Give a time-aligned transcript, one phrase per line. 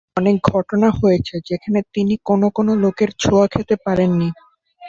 [0.03, 4.29] এমন অনেক ঘটনা হয়েছে, যেখানে তিনি কোন কোন লোকের ছোঁয়া খেতে পারেননি।